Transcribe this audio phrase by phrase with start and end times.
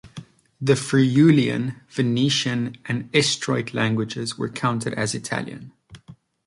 [0.59, 5.73] The Friulian, Venetian and Istriot languages were counted as Italian.